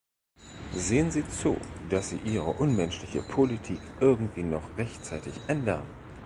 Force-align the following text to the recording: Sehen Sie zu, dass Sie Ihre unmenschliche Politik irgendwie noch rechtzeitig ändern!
Sehen 0.73 1.11
Sie 1.11 1.27
zu, 1.29 1.57
dass 1.91 2.09
Sie 2.09 2.17
Ihre 2.25 2.49
unmenschliche 2.53 3.21
Politik 3.21 3.79
irgendwie 3.99 4.41
noch 4.41 4.75
rechtzeitig 4.75 5.35
ändern! 5.45 5.83